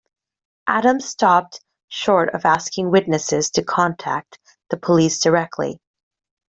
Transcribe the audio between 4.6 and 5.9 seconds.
the police directly.